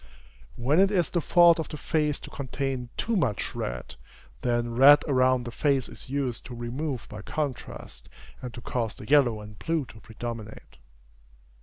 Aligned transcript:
When 0.55 0.79
it 0.79 0.89
is 0.89 1.11
the 1.11 1.21
fault 1.21 1.59
of 1.59 1.71
a 1.71 1.77
face 1.77 2.19
to 2.21 2.31
contain 2.31 2.89
too 2.97 3.15
much 3.15 3.53
red, 3.53 3.97
then 4.41 4.73
red 4.73 5.03
around 5.07 5.43
the 5.45 5.51
face 5.51 5.87
is 5.87 6.09
used 6.09 6.43
to 6.47 6.55
remove 6.55 7.05
by 7.07 7.21
contrast, 7.21 8.09
and 8.41 8.51
to 8.55 8.61
cause 8.61 8.95
the 8.95 9.07
yellow 9.07 9.41
and 9.41 9.59
blue 9.59 9.85
to 9.85 9.99
predominate. 9.99 10.77